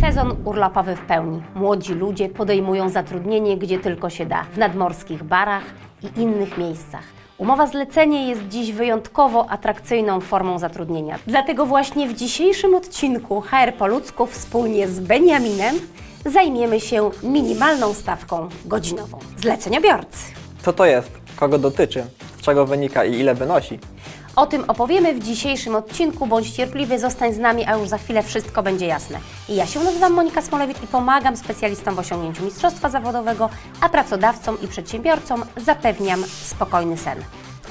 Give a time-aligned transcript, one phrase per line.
[0.00, 1.42] Sezon urlopowy w pełni.
[1.54, 5.62] Młodzi ludzie podejmują zatrudnienie gdzie tylko się da w nadmorskich barach
[6.02, 7.02] i innych miejscach.
[7.38, 11.18] Umowa zlecenie jest dziś wyjątkowo atrakcyjną formą zatrudnienia.
[11.26, 15.76] Dlatego właśnie w dzisiejszym odcinku HR po ludzku wspólnie z Beniaminem
[16.26, 19.18] zajmiemy się minimalną stawką godzinową.
[19.36, 20.32] Zleceniobiorcy.
[20.62, 21.10] Co to jest?
[21.36, 22.04] Kogo dotyczy?
[22.38, 23.78] Z czego wynika i ile wynosi?
[24.36, 26.26] O tym opowiemy w dzisiejszym odcinku.
[26.26, 29.18] Bądź cierpliwy, zostań z nami, a już za chwilę wszystko będzie jasne.
[29.48, 34.68] Ja się nazywam Monika Smolewicz i pomagam specjalistom w osiągnięciu mistrzostwa zawodowego, a pracodawcom i
[34.68, 37.18] przedsiębiorcom zapewniam spokojny sen.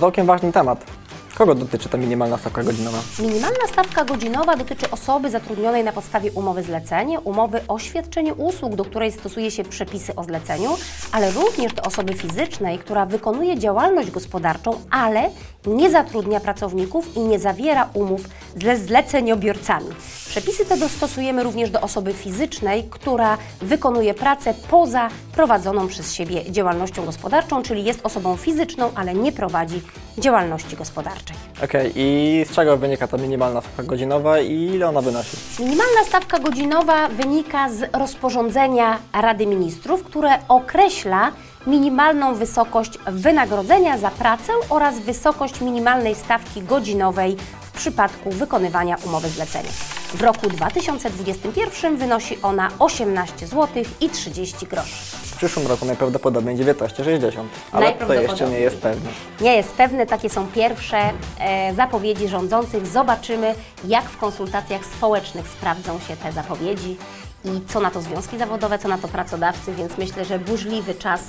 [0.00, 0.97] Całkiem ważny temat.
[1.38, 2.98] Kogo dotyczy ta minimalna stawka godzinowa?
[3.18, 8.84] Minimalna stawka godzinowa dotyczy osoby zatrudnionej na podstawie umowy zlecenie, umowy o świadczeniu usług, do
[8.84, 10.76] której stosuje się przepisy o zleceniu,
[11.12, 15.30] ale również do osoby fizycznej, która wykonuje działalność gospodarczą, ale
[15.66, 18.20] nie zatrudnia pracowników i nie zawiera umów
[18.62, 19.86] ze zleceniobiorcami.
[20.28, 27.04] Przepisy te dostosujemy również do osoby fizycznej, która wykonuje pracę poza prowadzoną przez siebie działalnością
[27.04, 29.82] gospodarczą, czyli jest osobą fizyczną, ale nie prowadzi
[30.18, 31.27] działalności gospodarczej.
[31.64, 35.36] Okej, i z czego wynika ta minimalna stawka godzinowa i ile ona wynosi?
[35.58, 41.32] Minimalna stawka godzinowa wynika z rozporządzenia Rady Ministrów, które określa
[41.66, 49.70] minimalną wysokość wynagrodzenia za pracę oraz wysokość minimalnej stawki godzinowej w przypadku wykonywania umowy zlecenia.
[50.14, 55.17] W roku 2021 wynosi ona 18 zł i 30 groszy.
[55.38, 59.10] W przyszłym roku najprawdopodobniej 19,60, ale to jeszcze nie jest pewne.
[59.40, 60.98] Nie jest pewne, takie są pierwsze
[61.40, 62.86] e, zapowiedzi rządzących.
[62.86, 66.96] Zobaczymy, jak w konsultacjach społecznych sprawdzą się te zapowiedzi
[67.44, 71.20] i co na to związki zawodowe, co na to pracodawcy, więc myślę, że burzliwy czas,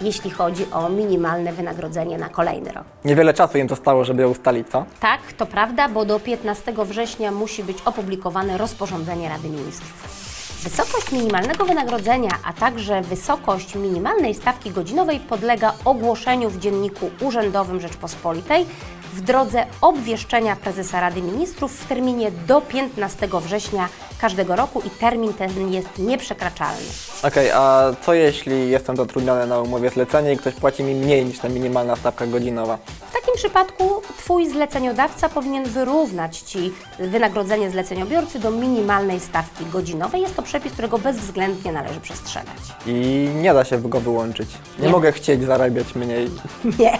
[0.00, 2.84] jeśli chodzi o minimalne wynagrodzenie na kolejny rok.
[3.04, 4.84] Niewiele czasu im zostało, żeby je ustalić, co?
[5.00, 10.23] Tak, to prawda, bo do 15 września musi być opublikowane rozporządzenie Rady Ministrów.
[10.64, 18.66] Wysokość minimalnego wynagrodzenia, a także wysokość minimalnej stawki godzinowej podlega ogłoszeniu w Dzienniku Urzędowym Rzeczpospolitej
[19.12, 23.88] w drodze obwieszczenia prezesa Rady Ministrów w terminie do 15 września
[24.20, 26.82] każdego roku i termin ten jest nieprzekraczalny.
[27.22, 31.38] Okej, a co jeśli jestem zatrudniony na umowie zlecenie i ktoś płaci mi mniej niż
[31.38, 32.78] ta minimalna stawka godzinowa?
[33.24, 40.22] W takim przypadku Twój zleceniodawca powinien wyrównać Ci wynagrodzenie zleceniobiorcy do minimalnej stawki godzinowej.
[40.22, 42.56] Jest to przepis, którego bezwzględnie należy przestrzegać.
[42.86, 44.48] I nie da się go wyłączyć.
[44.78, 44.92] Nie, Nie.
[44.92, 46.30] mogę chcieć zarabiać mniej.
[46.78, 46.98] Nie,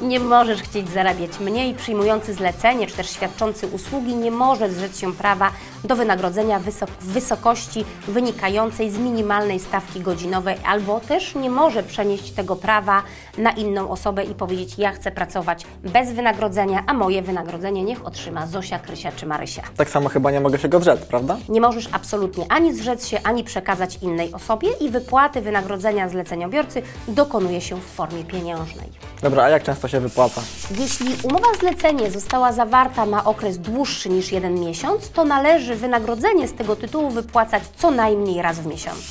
[0.00, 1.74] nie możesz chcieć zarabiać mniej.
[1.74, 5.50] Przyjmujący zlecenie czy też świadczący usługi nie może zrzec się prawa
[5.84, 12.30] do wynagrodzenia wysok w wysokości wynikającej z minimalnej stawki godzinowej, albo też nie może przenieść
[12.30, 13.02] tego prawa
[13.38, 18.46] na inną osobę i powiedzieć: Ja chcę pracować bez wynagrodzenia, a moje wynagrodzenie niech otrzyma
[18.46, 19.62] Zosia, Krysia czy Marysia.
[19.76, 21.36] Tak samo chyba nie mogę się go zrzec, prawda?
[21.48, 27.60] Nie możesz absolutnie ani zrzec się, ani przekazać innej osobie i wypłaty wynagrodzenia zleceniobiorcy dokonuje
[27.60, 28.88] się w formie pieniężnej.
[29.22, 30.40] Dobra, a jak często się wypłaca?
[30.78, 36.54] Jeśli umowa zlecenie została zawarta na okres dłuższy niż jeden miesiąc, to należy wynagrodzenie z
[36.54, 39.02] tego tytułu wypłacać co najmniej raz w miesiącu.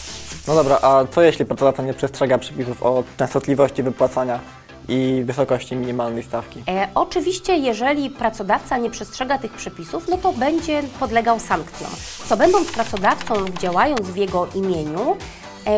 [0.47, 4.39] No dobra, a co jeśli pracodawca nie przestrzega przepisów o częstotliwości wypłacania
[4.87, 6.63] i wysokości minimalnej stawki?
[6.67, 11.91] E, oczywiście, jeżeli pracodawca nie przestrzega tych przepisów, no to będzie podlegał sankcjom.
[12.25, 15.17] Co będąc pracodawcą lub działając w jego imieniu,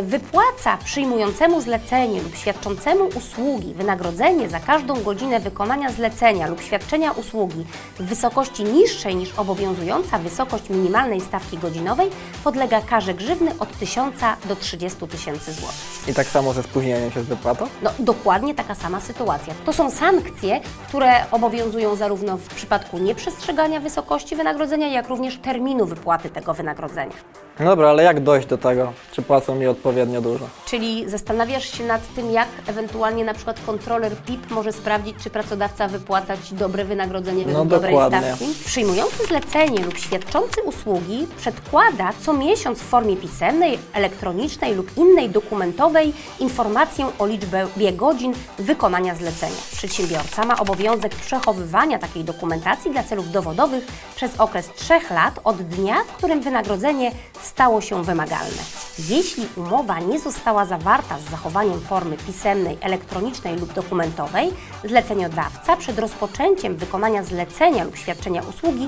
[0.03, 7.65] wypłaca przyjmującemu zlecenie lub świadczącemu usługi wynagrodzenie za każdą godzinę wykonania zlecenia lub świadczenia usługi
[7.99, 12.09] w wysokości niższej niż obowiązująca wysokość minimalnej stawki godzinowej
[12.43, 14.15] podlega karze grzywny od 1000
[14.45, 16.07] do 30 tysięcy złotych.
[16.07, 17.67] I tak samo ze spóźnieniem się z wypłatą?
[17.81, 19.53] No, dokładnie taka sama sytuacja.
[19.65, 26.29] To są sankcje, które obowiązują zarówno w przypadku nieprzestrzegania wysokości wynagrodzenia, jak również terminu wypłaty
[26.29, 27.15] tego wynagrodzenia.
[27.59, 28.93] No dobra, ale jak dojść do tego?
[29.11, 30.45] Czy płacą mi odpowiednio dużo?
[30.65, 35.87] Czyli zastanawiasz się nad tym, jak ewentualnie na przykład kontroler PIP może sprawdzić, czy pracodawca
[35.87, 38.21] wypłaca Ci dobre wynagrodzenie według No, dobrej dokładnie.
[38.21, 38.45] stawki?
[38.65, 46.13] Przyjmujący zlecenie lub świadczący usługi przedkłada co miesiąc w formie pisemnej, elektronicznej lub innej dokumentowej
[46.39, 49.55] informację o liczbie godzin wykonania zlecenia.
[49.77, 55.95] Przedsiębiorca ma obowiązek przechowywania takiej dokumentacji dla celów dowodowych przez okres 3 lat od dnia,
[56.03, 58.61] w którym wynagrodzenie stało się wymagalne.
[59.09, 64.49] Jeśli umowa nie została zawarta z zachowaniem formy pisemnej, elektronicznej lub dokumentowej,
[64.83, 68.87] zleceniodawca przed rozpoczęciem wykonania zlecenia lub świadczenia usługi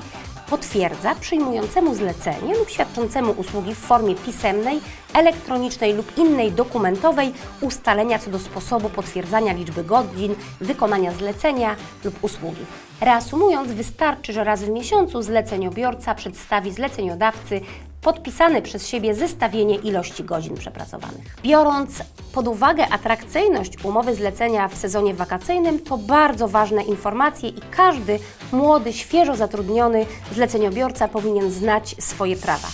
[0.50, 4.80] potwierdza przyjmującemu zlecenie lub świadczącemu usługi w formie pisemnej,
[5.14, 12.66] elektronicznej lub innej dokumentowej ustalenia co do sposobu potwierdzania liczby godzin wykonania zlecenia lub usługi.
[13.00, 17.60] Reasumując, wystarczy, że raz w miesiącu zleceniobiorca przedstawi zleceniodawcy
[18.00, 21.36] podpisane przez siebie zestawienie ilości godzin przepracowanych.
[21.42, 21.90] Biorąc
[22.32, 28.18] pod uwagę atrakcyjność umowy zlecenia w sezonie wakacyjnym, to bardzo ważne informacje i każdy
[28.52, 32.68] młody, świeżo zatrudniony zleceniobiorca powinien znać swoje prawa.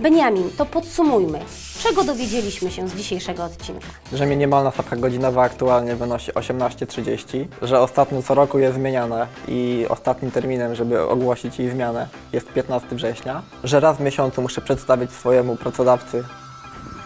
[0.00, 1.40] Beniamin, to podsumujmy.
[1.88, 3.86] Czego dowiedzieliśmy się z dzisiejszego odcinka?
[4.12, 10.30] Że minimalna stawka godzinowa aktualnie wynosi 18,30, że ostatnio co roku jest zmieniana i ostatnim
[10.30, 15.56] terminem, żeby ogłosić jej zmianę jest 15 września, że raz w miesiącu muszę przedstawić swojemu
[15.56, 16.24] pracodawcy,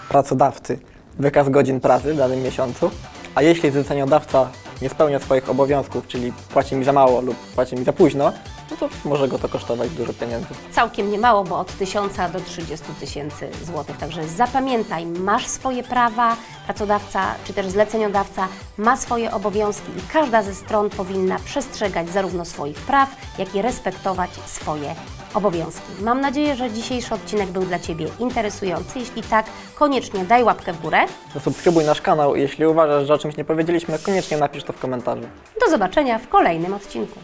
[0.09, 0.79] pracodawcy
[1.19, 2.91] wykaz godzin pracy w danym miesiącu,
[3.35, 4.49] a jeśli zleceniodawca
[4.83, 8.33] nie spełnia swoich obowiązków, czyli płaci mi za mało lub płaci mi za późno,
[8.71, 10.47] no to może go to kosztować dużo pieniędzy.
[10.73, 13.97] Całkiem niemało, bo od 1000 do 30 tysięcy złotych.
[13.97, 20.55] Także zapamiętaj, masz swoje prawa, pracodawca czy też zleceniodawca ma swoje obowiązki i każda ze
[20.55, 23.09] stron powinna przestrzegać zarówno swoich praw,
[23.39, 24.95] jak i respektować swoje
[25.35, 26.03] obowiązki.
[26.03, 28.99] Mam nadzieję, że dzisiejszy odcinek był dla Ciebie interesujący.
[28.99, 30.99] Jeśli tak, koniecznie daj łapkę w górę.
[31.45, 35.23] Subskrybuj nasz kanał, jeśli uważasz, że o czymś nie powiedzieliśmy, koniecznie napisz to w komentarzu.
[35.61, 37.21] Do zobaczenia w kolejnym odcinku.